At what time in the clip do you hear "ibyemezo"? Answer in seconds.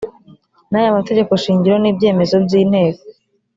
1.91-2.35